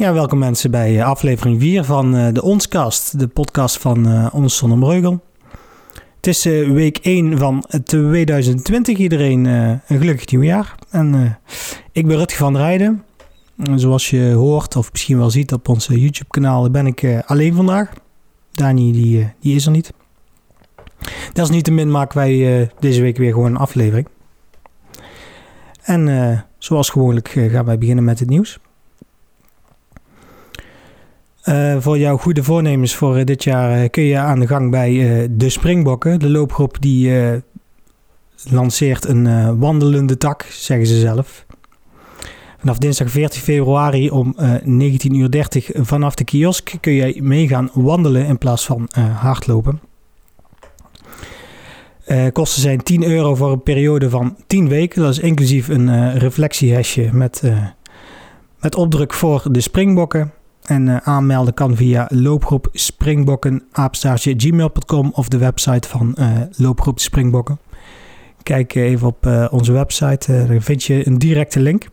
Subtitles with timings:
[0.00, 4.56] Ja, welkom mensen bij aflevering 4 van uh, de Onskast, de podcast van uh, Ons
[4.56, 5.20] Zonnebreugel.
[6.16, 8.98] Het is week 1 van 2020.
[8.98, 10.74] Iedereen een gelukkig nieuwjaar.
[10.90, 11.38] En
[11.92, 13.04] ik ben Rutger van Rijden.
[13.74, 17.92] Zoals je hoort of misschien wel ziet op ons YouTube-kanaal ben ik alleen vandaag.
[18.50, 19.92] Dani die, die is er niet.
[21.32, 24.08] Desalniettemin maken wij deze week weer gewoon een aflevering.
[25.82, 28.58] En zoals gewoonlijk gaan wij beginnen met het nieuws.
[31.44, 34.70] Uh, voor jouw goede voornemens voor uh, dit jaar uh, kun je aan de gang
[34.70, 36.18] bij de Springbokken.
[36.18, 37.12] De loopgroep die
[38.50, 41.46] lanceert een wandelende tak, zeggen ze zelf.
[42.58, 44.62] Vanaf dinsdag 14 februari om 19.30
[45.08, 49.80] uur vanaf de kiosk kun je mee gaan wandelen in plaats van hardlopen.
[52.32, 55.02] kosten zijn 10 euro voor een periode van 10 weken.
[55.02, 57.42] Dat is inclusief een reflectiehesje met,
[58.60, 60.32] met opdruk voor de Springbokken.
[60.62, 63.62] En uh, aanmelden kan via loopgroep Springbokken,
[64.12, 67.58] gmail.com of de website van uh, loopgroep Springbokken.
[68.42, 71.88] Kijk even op uh, onze website, daar vind je een directe link.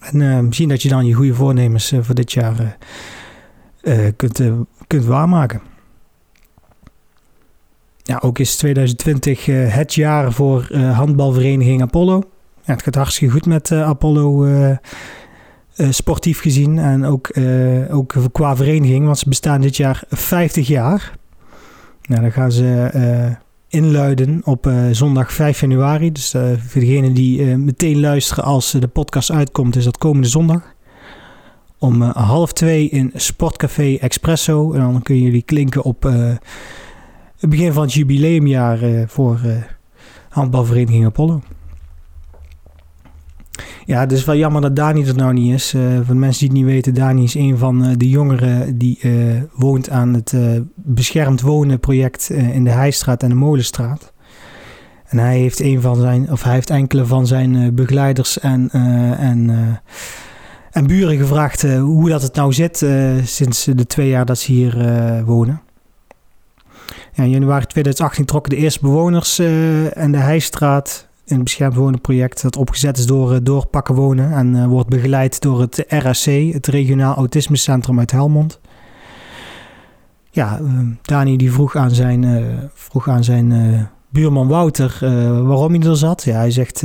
[0.00, 2.76] En misschien dat je dan je goede voornemens voor dit jaar
[4.16, 4.40] kunt,
[4.86, 5.60] kunt waarmaken.
[8.02, 12.22] Ja, ook is 2020 het jaar voor handbalvereniging Apollo.
[12.62, 14.46] Het gaat hartstikke goed met Apollo
[15.90, 21.18] sportief gezien en ook, uh, ook qua vereniging, want ze bestaan dit jaar 50 jaar.
[22.02, 23.36] Nou, dan gaan ze uh,
[23.68, 26.12] inluiden op zondag 5 januari.
[26.12, 26.30] Dus
[26.66, 30.74] voor degenen die meteen luisteren als de podcast uitkomt, is dat komende zondag.
[31.78, 34.72] Om half twee in Sportcafé Expresso.
[34.72, 39.40] En dan kunnen jullie klinken op het begin van het jubileumjaar voor
[40.28, 41.40] handbalvereniging Apollo.
[43.84, 45.74] Ja, het is wel jammer dat Dani er nou niet is.
[45.74, 48.78] Uh, voor de mensen die het niet weten, Dani is een van uh, de jongeren
[48.78, 50.34] die uh, woont aan het
[50.74, 54.12] beschermd wonen project in de Heijstraat en de Molenstraat.
[55.06, 58.70] En hij heeft een van zijn, of hij heeft enkele van zijn begeleiders en,
[59.18, 59.50] en,
[60.70, 62.86] en buren gevraagd hoe dat het nou zit
[63.24, 64.74] sinds de twee jaar dat ze hier
[65.24, 65.60] wonen.
[67.12, 72.42] Ja, in januari 2018 trokken de eerste bewoners en de Heijstraat een beschermd wonen project
[72.42, 76.52] dat opgezet is door, eh, door Pakken Wonen en uh, wordt begeleid door het RAC,
[76.52, 78.60] het Regionaal Autisme Centrum uit Helmond.
[80.30, 80.68] Ja, uh,
[81.02, 84.98] Dani die vroeg aan zijn, uh, vroeg aan zijn buurman Wouter
[85.46, 86.22] waarom hij er zat.
[86.22, 86.82] Ja, hij zegt,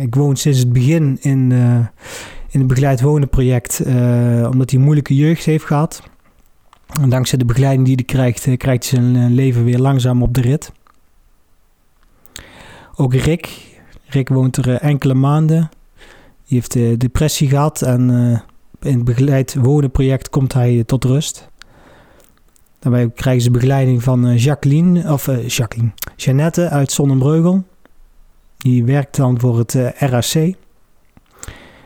[0.00, 1.52] ik woon sinds het begin in,
[2.48, 3.82] in het begeleid wonen project
[4.52, 6.02] omdat hij moeilijke jeugd heeft gehad.
[7.00, 10.40] En dankzij de begeleiding die hij krijgt, krijgt hij zijn leven weer langzaam op de
[10.40, 10.72] rit.
[12.96, 13.69] Ook Rick,
[14.10, 15.70] Rick woont er eh, enkele maanden.
[16.46, 18.38] Die heeft uh, depressie gehad en uh,
[18.90, 21.48] in het begeleid wonen project komt hij tot rust.
[22.78, 27.64] Daarbij krijgen ze begeleiding van Jacqueline, of Jacqueline, Jeannette uit Zonnebreugel.
[28.56, 30.34] Die werkt dan voor het RAC.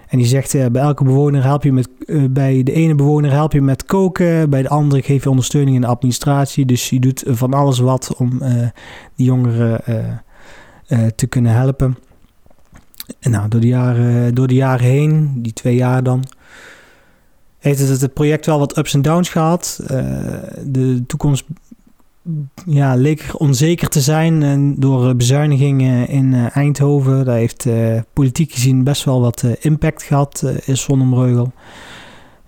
[0.08, 1.88] En die zegt, bij elke bewoner help je met,
[2.30, 5.82] bij de ene bewoner help je met koken, bij de andere geef je ondersteuning in
[5.82, 6.66] de administratie.
[6.66, 8.38] Dus je doet van alles wat om
[9.16, 9.80] die jongeren
[11.14, 11.96] te kunnen helpen.
[13.30, 16.24] Nou, door de, jaren, door de jaren heen, die twee jaar dan,
[17.58, 19.80] heeft het, het project wel wat ups en downs gehad.
[19.82, 19.88] Uh,
[20.64, 21.44] de toekomst
[22.66, 27.24] ja, leek onzeker te zijn en door bezuinigingen in Eindhoven.
[27.24, 31.52] Daar heeft uh, politiek gezien best wel wat impact gehad in Zonnebreugel.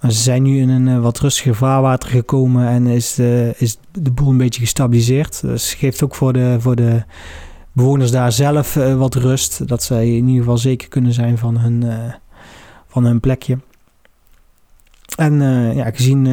[0.01, 3.19] Maar ze zijn nu in een wat rustiger vaarwater gekomen en is,
[3.57, 5.41] is de boel een beetje gestabiliseerd.
[5.41, 7.03] Dus geeft ook voor de, voor de
[7.77, 9.69] bewoners daar zelf uh, wat rust.
[9.69, 12.15] Dat zij in ieder geval zeker kunnen zijn van hun, uh,
[12.87, 13.59] van hun plekje.
[15.17, 16.29] En uh, ja, gezien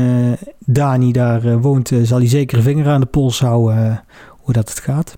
[0.60, 4.80] Dani daar woont, zal hij zeker een vinger aan de pols houden hoe dat het
[4.80, 5.14] gaat.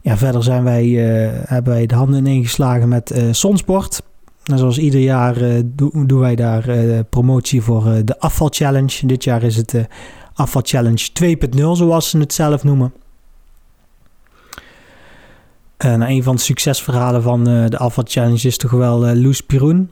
[0.00, 0.88] Ja, verder zijn wij,
[1.46, 4.02] hebben wij de handen ineengeslagen met Sonsport.
[4.44, 9.06] En zoals ieder jaar doen wij daar promotie voor de afval challenge.
[9.06, 9.74] Dit jaar is het
[10.34, 12.92] Afval Challenge 2.0, zoals ze het zelf noemen.
[15.76, 19.40] En een van de succesverhalen van uh, de Afval Challenge is toch wel uh, Loes
[19.40, 19.90] Piroen.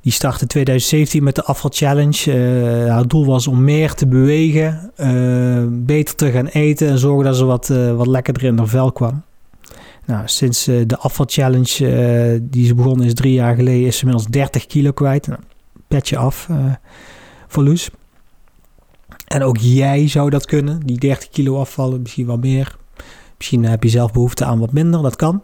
[0.00, 2.38] Die startte 2017 met de Afval Challenge.
[2.88, 4.92] Haar doel was om meer te bewegen,
[5.86, 9.22] beter te gaan eten en zorgen dat ze wat, wat lekkerder in haar vel kwam.
[10.06, 14.30] Nou, sinds de Afval Challenge die ze begonnen is drie jaar geleden, is ze inmiddels
[14.30, 15.26] 30 kilo kwijt.
[15.26, 15.40] Nou,
[15.88, 16.48] petje af
[17.48, 17.90] voor Loes.
[19.32, 22.76] En ook jij zou dat kunnen, die 30 kilo afvallen, misschien wel meer.
[23.36, 25.42] Misschien heb je zelf behoefte aan wat minder, dat kan.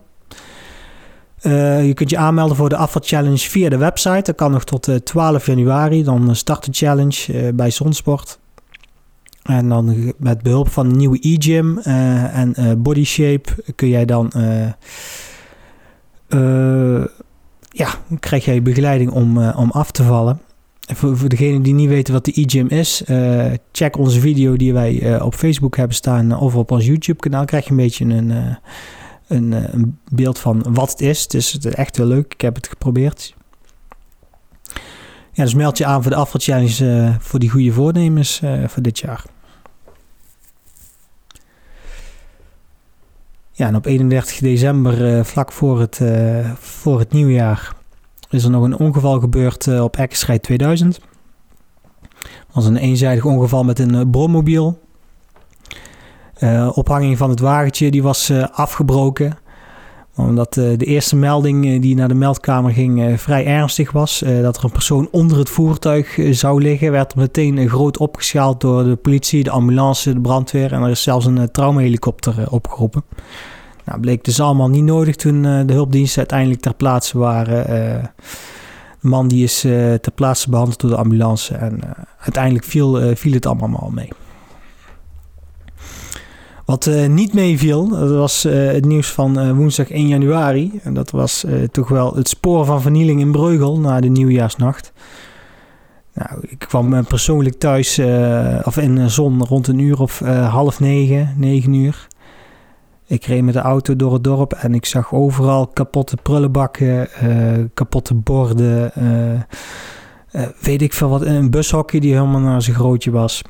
[1.82, 4.22] je kunt je aanmelden voor de afval challenge via de website.
[4.22, 6.02] Dat kan nog tot 12 januari.
[6.02, 8.38] Dan start de challenge bij Zonsport.
[9.42, 14.32] En dan met behulp van een nieuwe e-gym en body shape kun jij dan
[17.68, 17.88] ja,
[18.20, 20.40] krijg jij begeleiding om, om af te vallen.
[20.94, 25.02] Voor, voor die niet weten wat de e-gym is, uh, check onze video die wij
[25.02, 27.44] uh, op Facebook hebben staan of op ons YouTube kanaal.
[27.44, 28.58] Krijg je een beetje een,
[29.26, 31.22] een, een, beeld van wat het is.
[31.22, 32.32] Het is echt heel leuk.
[32.32, 33.34] Ik heb het geprobeerd.
[35.32, 39.24] Ja, dus meld je aan voor de afvalchallenge voor die goede voornemens voor dit jaar.
[43.52, 46.00] Ja, en op 31 december, vlak voor het,
[46.58, 47.74] voor het nieuwjaar,
[48.30, 51.00] is er nog een ongeval gebeurd uh, op Eckenstrijd 2000.
[52.20, 54.78] Het was een eenzijdig ongeval met een uh, brommobiel.
[56.38, 59.38] Uh, ophanging van het wagentje die was afgebroken.
[60.16, 64.18] Omdat de eerste melding die naar de meldkamer ging vrij ernstig was.
[64.42, 66.92] dat er een persoon onder het voertuig zou liggen.
[66.92, 70.72] Werd er meteen groot opgeschaald door de politie, de ambulance, de brandweer.
[70.72, 73.02] En er is zelfs een traumahelikopter opgeroepen.
[73.86, 77.58] Nou, bleek dus allemaal niet nodig toen uh, de hulpdiensten uiteindelijk ter plaatse waren.
[77.58, 78.04] Uh,
[79.00, 81.80] de man die is uh, ter plaatse behandeld door de ambulance en
[82.18, 84.08] uiteindelijk viel, viel het allemaal mee.
[86.64, 90.80] Wat niet meeviel, dat was het nieuws van woensdag 1 januari.
[90.82, 94.92] En dat was toch wel het spoor van vernieling in Breugel na de nieuwjaarsnacht.
[96.14, 97.98] Nou, ik kwam persoonlijk thuis,
[98.64, 100.18] of in zon, rond een uur of
[100.48, 102.06] half negen, negen uur.
[103.08, 107.64] Ik reed met de auto door het dorp en ik zag overal kapotte prullenbakken, uh,
[107.74, 108.92] kapotte borden.
[108.98, 111.22] Uh, uh, weet ik veel wat.
[111.22, 113.42] Een bushokje die helemaal naar zijn grootje was.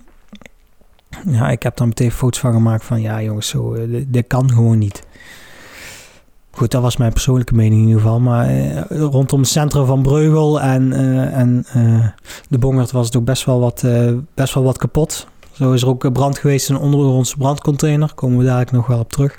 [1.26, 3.76] Ja, ik heb daar meteen foto's van gemaakt van ja jongens, zo,
[4.06, 5.06] dit, kan gewoon niet.
[6.50, 8.20] Goed, dat was mijn persoonlijke mening in ieder geval.
[8.20, 10.92] Maar rondom het centrum van Breugel en,
[11.32, 11.66] en
[12.48, 13.84] de Bongert was het ook best wel wat,
[14.34, 15.26] best wel wat kapot.
[15.56, 18.14] Zo is er ook brand geweest in een ondergrondse brandcontainer.
[18.14, 19.38] Komen we dadelijk nog wel op terug.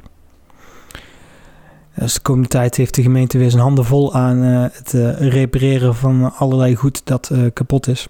[1.96, 5.30] Dus de komende tijd heeft de gemeente weer zijn handen vol aan uh, het uh,
[5.30, 8.08] repareren van allerlei goed dat kapot is.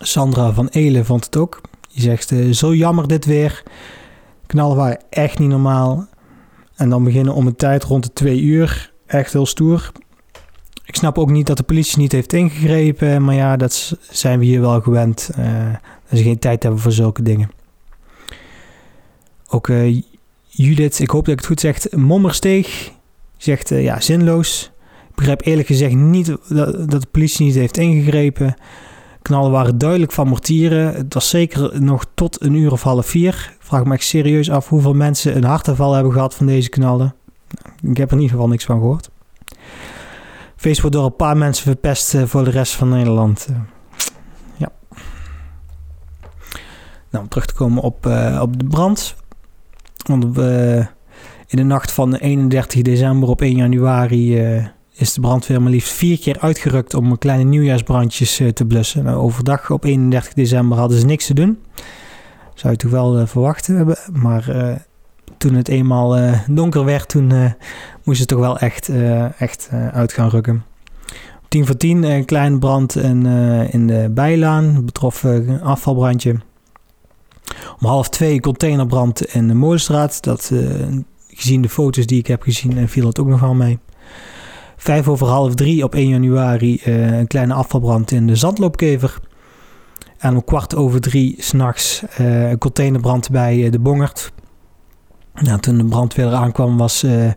[0.00, 1.60] Sandra van Elen vond het ook.
[1.92, 3.62] Die zegt, zo jammer dit weer.
[4.46, 6.08] Knallen waren echt niet normaal.
[6.76, 8.92] En dan beginnen om een tijd rond de twee uur.
[9.06, 9.92] Echt heel stoer.
[10.90, 13.24] Ik snap ook niet dat de politie niet heeft ingegrepen.
[13.24, 15.30] Maar ja, dat zijn we hier wel gewend.
[16.08, 17.50] dat ze geen tijd hebben voor zulke dingen.
[19.48, 19.68] Ook
[20.46, 22.90] Judith, ik hoop dat ik het goed zeg, Mommersteeg
[23.36, 24.70] zegt uh, ja, zinloos.
[25.08, 28.54] Ik begrijp eerlijk gezegd niet dat, dat, de politie niet heeft ingegrepen.
[29.22, 30.94] Knallen waren duidelijk van mortieren.
[30.94, 33.52] Het was zeker nog tot een uur of half vier.
[33.58, 37.14] Ik vraag me echt serieus af hoeveel mensen een hartaanval hebben gehad van deze knallen.
[37.82, 39.10] Ik heb er in ieder geval niks van gehoord.
[40.60, 43.46] Feest wordt door een paar mensen verpest uh, voor de rest van Nederland.
[43.50, 43.56] Uh,
[44.56, 44.68] ja.
[47.10, 48.06] Nou, om terug te komen op,
[48.40, 49.16] op de brand.
[50.06, 50.86] Want we,
[51.46, 54.36] in de nacht van 31 december op 1 januari
[54.92, 59.04] is de brandweer maar liefst vier keer uitgerukt om kleine nieuwjaarsbrandjes te blussen.
[59.04, 61.58] Nou, overdag op 31 december hadden ze niks te doen.
[62.54, 63.96] Zou je toch wel verwachten hebben.
[64.12, 64.44] Maar
[65.40, 67.26] toen het eenmaal donker werd, toen
[68.04, 68.90] moesten ze toch wel echt,
[69.38, 70.64] echt uit gaan rukken.
[71.48, 73.26] 10 voor 10 een kleine brand in,
[73.70, 74.84] in de bijlaan.
[74.84, 76.36] Betrof een afvalbrandje.
[77.80, 80.22] Om half twee containerbrand in de Molenstraat.
[80.22, 80.52] Dat,
[81.28, 83.78] gezien de foto's die ik heb gezien, viel dat ook nog wel mee.
[84.76, 89.18] Vijf over half drie op 1 januari een kleine afvalbrand in de Zandloopkever.
[90.18, 94.32] En om kwart over drie s'nachts een containerbrand bij de Bongert.
[95.40, 97.36] Nou, toen de brandweer aankwam was het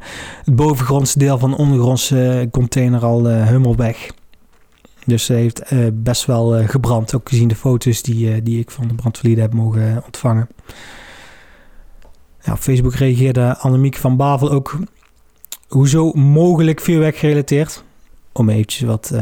[0.56, 4.12] bovengrondse deel van de ondergrondse container al helemaal weg.
[5.06, 7.16] Dus ze heeft uh, best wel uh, gebrand.
[7.16, 10.48] Ook gezien de foto's die, uh, die ik van de brandverlieden heb mogen ontvangen.
[12.42, 14.78] Ja, op Facebook reageerde Annemiek van Bavel ook.
[15.68, 17.84] Hoezo mogelijk vuurwerk gerelateerd?
[18.32, 19.14] Om eventjes wat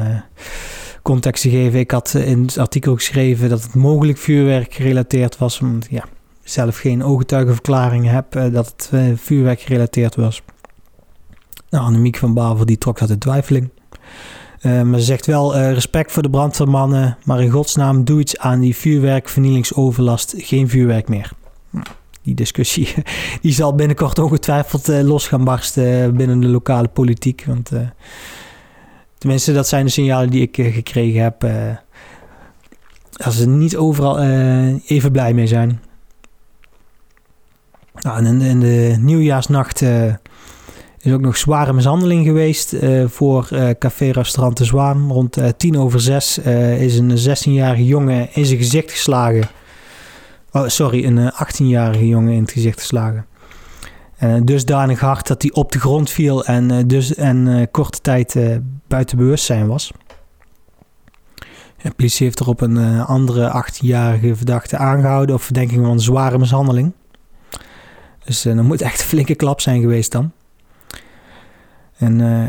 [1.01, 1.79] context te geven.
[1.79, 5.59] Ik had in het artikel geschreven dat het mogelijk vuurwerk gerelateerd was.
[5.59, 6.05] Omdat ja,
[6.51, 10.41] zelf geen ooggetuigenverklaringen heb dat het vuurwerk gerelateerd was.
[11.69, 13.69] Nou, Annemiek van Bavel die trok dat in twijfeling.
[14.61, 18.59] Uh, maar ze zegt wel respect voor de brandweermannen, maar in godsnaam doe iets aan
[18.59, 20.33] die vuurwerkvernielingsoverlast.
[20.37, 21.31] Geen vuurwerk meer.
[21.69, 21.85] Nou,
[22.21, 22.93] die discussie
[23.41, 27.43] die zal binnenkort ongetwijfeld los gaan barsten binnen de lokale politiek.
[27.47, 27.71] Want
[29.17, 31.45] tenminste, dat zijn de signalen die ik gekregen heb.
[33.23, 34.19] als ze niet overal
[34.85, 35.81] even blij mee zijn.
[37.93, 39.81] Nou, en in, de nieuwjaarsnacht
[41.01, 45.11] is ook nog zware mishandeling geweest voor café-restaurant De Zwaan.
[45.11, 46.37] Rond tien over zes
[46.77, 49.49] is een 16-jarige jongen in zijn gezicht geslagen.
[50.51, 53.25] Oh, sorry, een 18-jarige jongen in het gezicht geslagen.
[54.23, 58.37] Uh, dusdanig hard dat hij op de grond viel en, dus, en korte tijd
[58.87, 59.91] buiten bewustzijn was.
[61.81, 66.37] De politie heeft er op een uh, andere 18-jarige verdachte aangehouden op verdenking van zware
[66.37, 66.93] mishandeling.
[68.31, 70.31] Dus uh, dat moet echt een flinke klap zijn geweest dan.
[71.97, 72.45] En uh,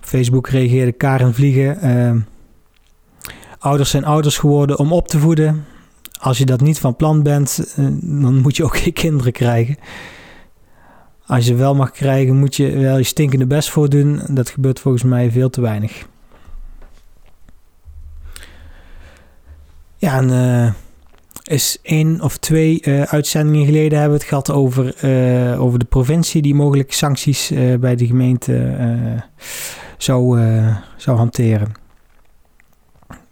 [0.00, 2.26] Facebook reageerde Karen Vliegen.
[3.58, 5.64] ouders zijn ouders geworden om op te voeden.
[6.18, 9.76] Als je dat niet van plan bent, dan moet je ook geen kinderen krijgen.
[11.26, 14.20] Als je wel mag krijgen, moet je wel je stinkende best voor doen.
[14.28, 16.06] Dat gebeurt volgens mij veel te weinig.
[19.96, 20.74] Ja, en
[21.46, 25.84] is één of twee uh, uitzendingen geleden hebben we het gehad over, uh, over de
[25.84, 28.74] provincie die mogelijk sancties bij de gemeente
[29.98, 30.40] zou,
[30.96, 31.72] zou hanteren.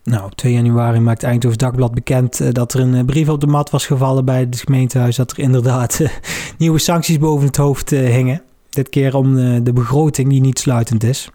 [0.04, 3.71] Nou, op 2 januari maakt Eindhoven Dagblad bekend dat er een brief op de mat
[3.71, 5.16] was gevallen bij het gemeentehuis.
[5.16, 6.00] Dat er inderdaad
[6.59, 8.42] nieuwe sancties boven het hoofd hingen.
[8.71, 11.30] Dit keer om de begroting die niet sluitend is.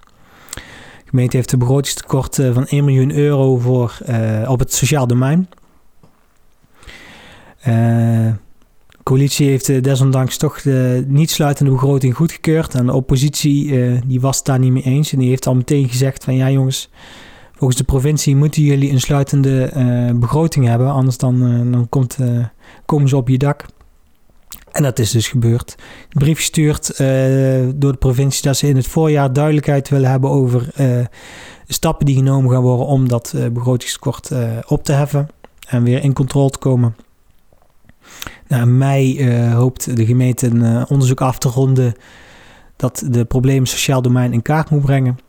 [1.10, 3.98] De gemeente heeft een begrotingstekort eh, van 1 miljoen euro voor,
[4.48, 5.50] op het sociaal domein.
[7.64, 8.34] De
[9.04, 12.76] coalitie heeft desondanks toch de niet sluitende begroting goedgekeurd.
[12.76, 15.14] En de oppositie uh, die was het daar niet mee eens.
[15.14, 16.90] En die heeft al meteen gezegd van ja jongens,
[17.52, 19.72] volgens de provincie moeten jullie een sluitende
[20.16, 20.92] begroting hebben.
[20.92, 21.40] Anders dan,
[21.72, 22.18] dan komt,
[22.86, 23.66] komen ze op je dak.
[24.72, 25.76] En dat is dus gebeurd.
[25.78, 26.98] Een brief gestuurd
[27.76, 30.74] door de provincie dat ze in het voorjaar duidelijkheid willen hebben over
[31.68, 34.32] stappen die genomen gaan worden om dat uh, begrotingstekort
[34.68, 35.28] op te heffen
[35.68, 36.96] en weer in controle te komen.
[38.48, 41.94] Nou, mei hoopt de gemeente een onderzoek af te ronden
[42.76, 45.20] dat de problemen sociaal domein in kaart moet brengen.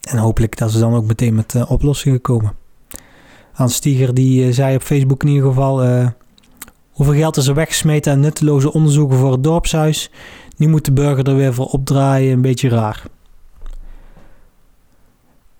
[0.00, 2.52] En hopelijk dat ze dan ook meteen met oplossingen komen.
[3.52, 6.10] Hans Stieger die zei op Facebook in ieder geval
[6.90, 10.10] Hoeveel geld is er weggesmeten aan nutteloze onderzoeken voor het dorpshuis?
[10.56, 13.02] Nu moet de burger er weer voor opdraaien, een beetje raar.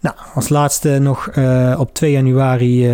[0.01, 1.29] Nou, als laatste nog
[1.79, 2.91] op 2 januari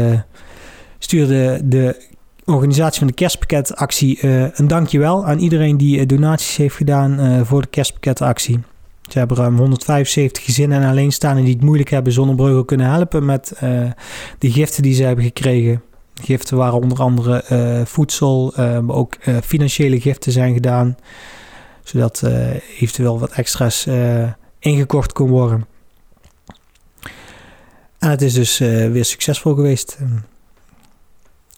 [0.98, 2.10] stuurde de
[2.44, 7.68] organisatie van de kerstpakketactie uh, een dankjewel aan iedereen die donaties heeft gedaan voor de
[7.68, 8.60] kerstpakketactie.
[9.10, 13.24] Ze hebben ruim 175 gezinnen en alleenstaanden die het moeilijk hebben zonder Breugel kunnen helpen
[13.24, 13.52] met
[14.38, 15.82] de giften die ze hebben gekregen.
[16.22, 17.44] Giften waren onder andere
[17.86, 20.96] voedsel, maar ook financiële giften zijn gedaan.
[21.82, 22.22] Zodat
[22.78, 23.86] eventueel wat extra's
[24.58, 25.66] ingekocht kon worden.
[27.98, 29.98] En het is dus weer succesvol geweest.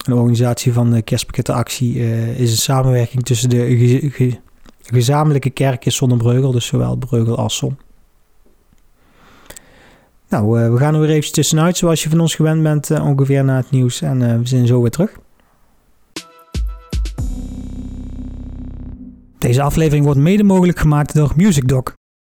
[0.05, 1.95] De organisatie van de kerstpakkettenactie
[2.37, 4.39] is een samenwerking tussen de ge ge
[4.83, 7.79] gezamenlijke kerken Zonnebreugel, dus zowel Breugel als Zon.
[10.29, 13.07] Nou, uh, we gaan er weer even tussenuit zoals je van ons gewend bent uh,
[13.07, 14.01] ongeveer na het nieuws.
[14.01, 15.19] En we zijn zo weer terug.
[19.39, 21.93] Deze aflevering wordt mede mogelijk gemaakt door MusicDoc.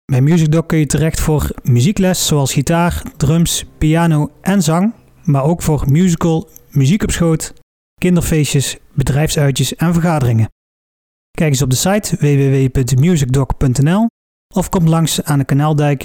[0.05, 4.93] Bij MusicDoc kun je terecht voor muziekles zoals gitaar, drums, piano en zang.
[5.25, 7.53] Maar ook voor musical, muziek op schoot,
[8.00, 10.50] kinderfeestjes, bedrijfsuitjes en vergaderingen.
[11.32, 14.08] Kijk eens op de site www.musicdoc.nl
[14.55, 16.03] of kom langs aan de Kanaaldijk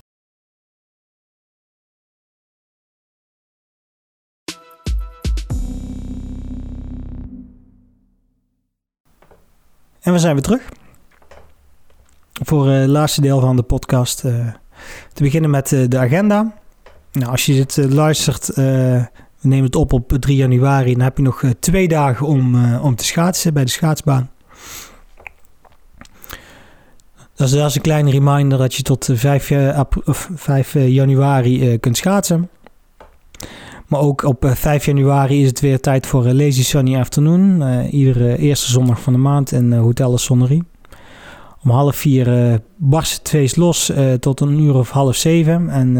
[10.00, 10.68] En we zijn weer terug.
[12.32, 14.24] Voor het laatste deel van de podcast.
[14.24, 14.52] Uh,
[15.12, 16.54] te beginnen met uh, de agenda.
[17.12, 19.08] Nou, als je dit luistert, we
[19.40, 20.92] nemen het op op 3 januari.
[20.92, 24.30] Dan heb je nog twee dagen om, om te schaatsen bij de schaatsbaan.
[27.34, 29.52] Dat is, is een kleine reminder dat je tot 5,
[30.34, 32.50] 5 januari kunt schaatsen.
[33.90, 37.62] Maar ook op 5 eh, januari is het weer tijd voor uh, Lazy Sunny Afternoon.
[37.62, 40.62] Uh, iedere eerste zondag van de maand in Hotel Sonnerie.
[41.62, 45.68] Om half vier barst het feest los tot een uur of half zeven.
[45.68, 45.96] En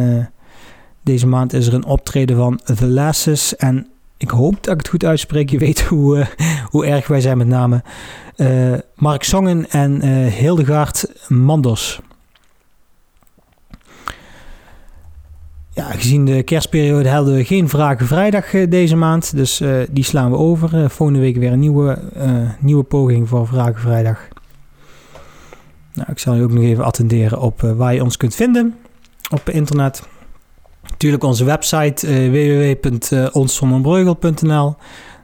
[1.11, 3.57] deze maand is er een optreden van The Lasses.
[3.57, 3.87] En
[4.17, 5.51] ik hoop dat ik het goed uitspreek.
[5.51, 6.27] Je weet hoe,
[6.71, 7.83] hoe erg wij zijn met name.
[8.95, 12.01] Mark Songen en Hildegard Mandos.
[15.73, 19.37] Ja, gezien de kerstperiode hadden we geen Vragen Vrijdag eh, deze maand.
[19.37, 20.75] Dus uh, die slaan we over.
[20.75, 21.99] Uh, volgende week weer een nieuwe,
[22.61, 24.29] nieuwe poging voor Vragen Vrijdag.
[25.95, 28.75] Nou, ik zal je ook nog even attenderen op waar je ons kunt vinden
[29.31, 30.03] op internet.
[31.01, 34.75] Natuurlijk onze website www.onszonderbreugel.nl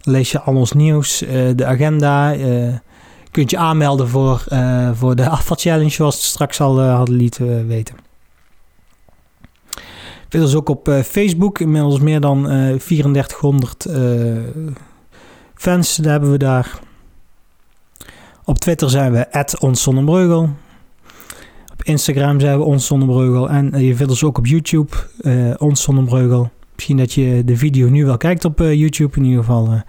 [0.01, 1.19] Lees je al ons nieuws,
[1.55, 2.37] de agenda.
[3.31, 4.45] kunt je aanmelden voor,
[4.95, 7.95] voor de afval challenge, zoals we straks al hadden lieten weten.
[10.29, 12.43] Vind ons ook op Facebook, inmiddels meer dan
[12.79, 13.87] 3400
[15.55, 16.79] fans hebben we daar.
[18.45, 20.51] Op Twitter zijn we @onszonnerbreugel.
[21.79, 23.51] Op Instagram zijn we Ons Zonnebreugel.
[23.51, 26.51] En je vindt ons ook op YouTube, uh, Ons Zonnebreugel.
[26.75, 29.17] Misschien dat je de video nu wel kijkt op uh, YouTube.
[29.17, 29.83] In ieder geval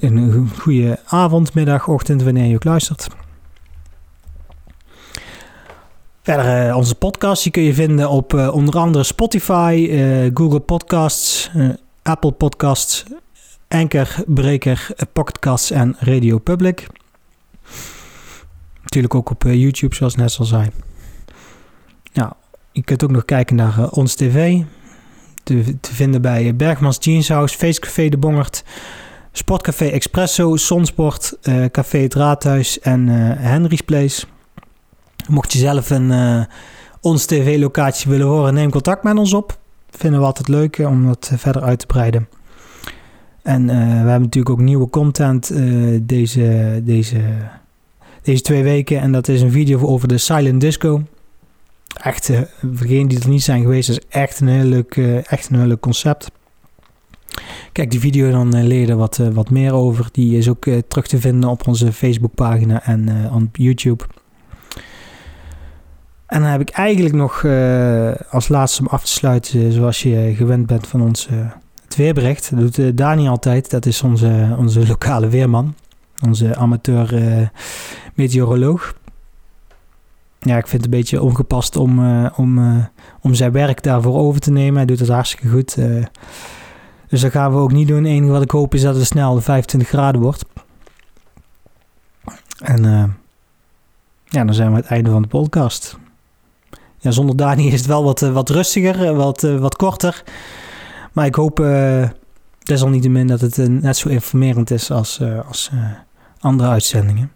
[0.00, 3.08] een goede avond, middag, ochtend, wanneer je ook luistert.
[6.22, 9.88] Verder onze podcast, die kun je vinden op onder andere Spotify,
[10.34, 11.50] Google Podcasts,
[12.02, 13.04] Apple Podcasts,
[13.68, 16.86] Anchor, Breaker, Pocketcasts en Radio Public.
[18.82, 20.70] Natuurlijk ook op YouTube, zoals net al zei.
[22.12, 22.32] Nou,
[22.72, 24.62] je kunt ook nog kijken naar uh, Ons TV.
[25.42, 28.64] Te, te, vinden bij Bergmans Jeans House, Feestcafé De Bongert,
[29.32, 34.26] Sportcafé Expresso, Sonsport, uh, Café Het Raadhuis en Henry's Place.
[35.28, 36.46] Mocht je zelf een
[37.00, 39.58] Ons TV-locatie willen horen, neem contact met ons op.
[39.90, 42.28] Vinden we altijd leuk om dat verder uit te breiden.
[43.42, 45.52] En we hebben natuurlijk ook nieuwe content
[46.02, 47.20] deze, deze,
[48.22, 49.00] deze twee weken.
[49.00, 51.02] En dat is een video over de Silent Disco
[51.94, 55.32] echt, uh, voor degenen die er niet zijn geweest, is echt een heel leuk, uh,
[55.32, 56.30] echt een heel leuk concept.
[57.72, 60.08] Kijk die video dan je er wat, wat meer over.
[60.12, 64.04] Die is ook terug te vinden op onze Facebookpagina en op YouTube.
[66.26, 67.44] En dan heb ik eigenlijk nog
[68.30, 71.28] als laatste om af te sluiten, zoals je gewend bent van ons
[71.84, 72.50] het weerbericht.
[72.56, 73.70] Dat doet Dani altijd.
[73.70, 75.74] Dat is onze, onze lokale weerman.
[76.24, 77.50] Onze amateur
[78.14, 78.94] meteoroloog
[80.40, 82.84] ja, ik vind het een beetje ongepast om, uh, om, uh,
[83.20, 84.76] om zijn werk daarvoor over te nemen.
[84.76, 85.76] Hij doet het hartstikke goed.
[85.76, 86.04] Uh,
[87.08, 87.96] dus dat gaan we ook niet doen.
[87.96, 90.44] Het enige wat ik hoop is dat het snel de 25 graden wordt.
[92.58, 92.82] En
[94.24, 95.98] ja, dan zijn we aan het einde van de podcast.
[96.98, 100.22] Ja, zonder Dani is het wel wat, wat rustiger, wat, wat korter.
[101.12, 101.64] Maar ik hoop
[102.58, 105.70] desalniettemin dat het net zo informerend is als, als
[106.40, 107.32] andere uitzendingen.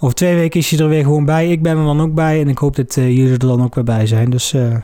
[0.00, 1.50] Over twee weken is je er weer gewoon bij.
[1.50, 2.40] Ik ben er dan ook bij.
[2.40, 4.30] En ik hoop dat uh, jullie er dan ook weer bij zijn.
[4.30, 4.76] Dus uh,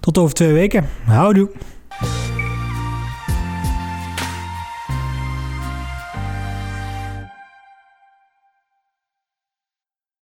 [0.00, 0.88] tot over twee weken.
[1.04, 1.48] Houdoe.